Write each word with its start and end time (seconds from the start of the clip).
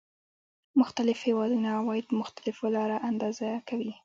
مختلف 0.79 1.17
هېوادونه 1.27 1.67
عواید 1.79 2.05
په 2.09 2.15
مختلفو 2.21 2.65
لارو 2.75 2.97
اندازه 3.09 3.49
کوي 3.69 3.93